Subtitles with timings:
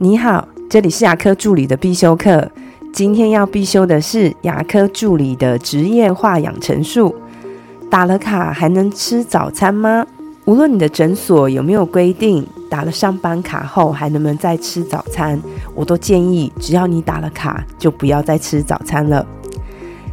[0.00, 2.48] 你好，这里是牙科助理的必修课。
[2.92, 7.12] 今天要必修的是牙科助理的职业化养成术。
[7.90, 10.06] 打了卡还能吃早餐吗？
[10.44, 15.36] 无论你的诊所有没有规定，打了上班卡后还能不能再吃早餐，
[15.74, 19.26] 我都建议，只要你打了卡，就不要再吃早餐了。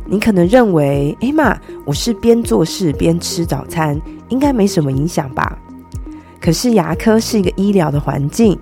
[0.07, 1.55] 你可能认为，哎妈，
[1.85, 5.59] 我是边做事边吃早餐，应该没什么影响吧？
[6.41, 8.57] 可是牙科是一个医疗的环境。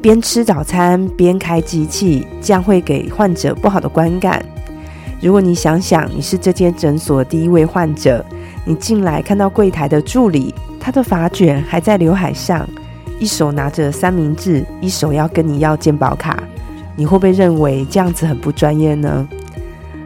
[0.00, 4.44] 边吃早餐边开机器，这样会给患者不好的观感。
[5.20, 8.24] 如果你想想，你是这间诊所第一位患者，
[8.64, 12.68] 你进来看到柜台的助理，他的发卷还在刘海上，
[13.18, 16.40] 一手拿着三明治，一手要跟你要健保卡，
[16.94, 19.26] 你会不会认为这样子很不专业呢？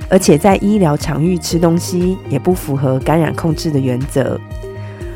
[0.09, 4.41] 而且在医疗场域吃东西也不符合感染控制的原则。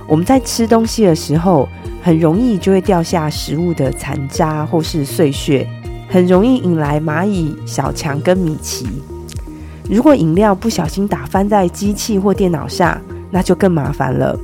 [0.07, 1.69] 我们在吃东西的时候。
[2.03, 5.67] 很容易就会掉下食物的残渣或是碎屑，
[6.09, 8.87] 很容易引来蚂蚁、小强跟米奇。
[9.91, 12.97] 如果饮料不小心打翻在机器或电脑上，
[13.29, 14.39] 那就更麻烦了。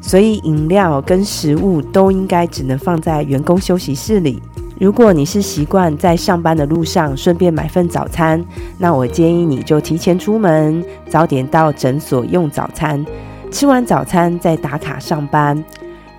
[0.00, 4.40] 所以饮料跟食物都应该只能放在员工休息室里。
[4.78, 8.40] 如果你是习惯在上班的路上顺便买份早餐，
[8.78, 13.04] 那我建议你就提前出门，早点到诊所用早餐，
[13.50, 15.62] 吃完早餐再打卡上班。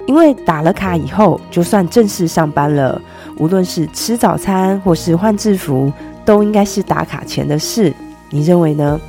[0.07, 2.99] 因为打了卡以后，就算正式上班了，
[3.37, 5.93] 无论是吃早餐或是换制服，
[6.25, 7.93] 都应该是打卡前的事。
[8.31, 8.99] 你认为呢？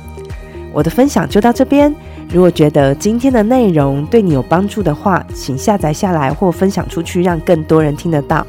[0.71, 1.93] 我的分享就到这边。
[2.29, 8.45] 如果觉得今天的内容对你有帮助的话，请下载下来或分享出去，让更多人听得到。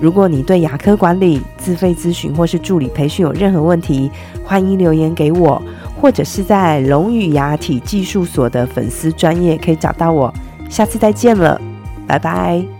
[0.00, 4.10] 如果你对牙科管理、自费咨询或是助理培训有任何问题，
[4.44, 5.60] 欢迎留言给我，
[6.00, 10.32] 或者是在龙语牙体技术所的粉丝专业可以找到我。
[10.68, 11.60] 下次再见了。
[12.06, 12.75] 拜拜。